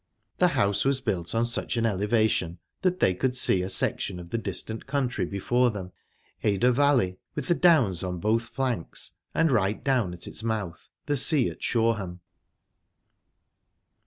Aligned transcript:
The 0.39 0.47
house 0.57 0.83
was 0.83 0.99
built 0.99 1.35
on 1.35 1.45
such 1.45 1.77
an 1.77 1.85
elevation 1.85 2.57
that 2.81 2.99
they 2.99 3.13
could 3.13 3.35
see 3.35 3.61
a 3.61 3.69
section 3.69 4.19
of 4.19 4.31
the 4.31 4.39
distant 4.39 4.87
country 4.87 5.25
before 5.25 5.69
them 5.69 5.91
Adur 6.43 6.73
valley, 6.73 7.19
with 7.35 7.45
the 7.47 7.53
Downs 7.53 8.03
on 8.03 8.17
both 8.19 8.47
flanks, 8.47 9.11
and, 9.35 9.51
right 9.51 9.83
down 9.83 10.15
at 10.15 10.25
its 10.25 10.41
mouth, 10.41 10.89
the 11.05 11.15
sea 11.17 11.49
at 11.51 11.61
Shoreham. 11.61 12.19